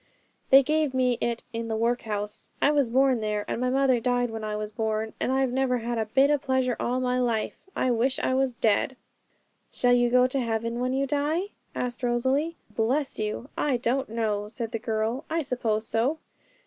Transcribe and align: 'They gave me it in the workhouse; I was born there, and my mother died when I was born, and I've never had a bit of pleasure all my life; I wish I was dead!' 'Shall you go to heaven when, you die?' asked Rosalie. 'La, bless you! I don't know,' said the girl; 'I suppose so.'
'They 0.49 0.63
gave 0.63 0.95
me 0.95 1.15
it 1.21 1.43
in 1.53 1.67
the 1.67 1.75
workhouse; 1.75 2.49
I 2.59 2.71
was 2.71 2.89
born 2.89 3.21
there, 3.21 3.45
and 3.47 3.61
my 3.61 3.69
mother 3.69 3.99
died 3.99 4.31
when 4.31 4.43
I 4.43 4.55
was 4.55 4.71
born, 4.71 5.13
and 5.19 5.31
I've 5.31 5.51
never 5.51 5.77
had 5.77 5.99
a 5.99 6.07
bit 6.07 6.31
of 6.31 6.41
pleasure 6.41 6.75
all 6.79 6.99
my 6.99 7.19
life; 7.19 7.61
I 7.75 7.91
wish 7.91 8.17
I 8.17 8.33
was 8.33 8.53
dead!' 8.53 8.95
'Shall 9.71 9.93
you 9.93 10.09
go 10.09 10.25
to 10.25 10.39
heaven 10.39 10.79
when, 10.79 10.93
you 10.93 11.05
die?' 11.05 11.49
asked 11.75 12.01
Rosalie. 12.01 12.55
'La, 12.75 12.85
bless 12.87 13.19
you! 13.19 13.49
I 13.55 13.77
don't 13.77 14.09
know,' 14.09 14.47
said 14.47 14.71
the 14.71 14.79
girl; 14.79 15.23
'I 15.29 15.43
suppose 15.43 15.85
so.' 15.85 16.17